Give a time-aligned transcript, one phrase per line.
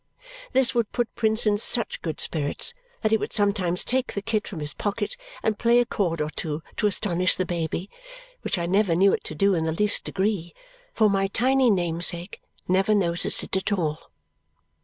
[0.51, 4.47] This would put Prince in such good spirits that he would sometimes take the kit
[4.47, 7.87] from his pocket and play a chord or two to astonish the baby,
[8.41, 10.55] which I never knew it to do in the least degree,
[10.91, 14.09] for my tiny namesake never noticed it at all.